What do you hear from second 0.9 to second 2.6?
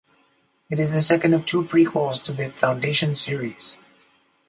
the second of two prequels to the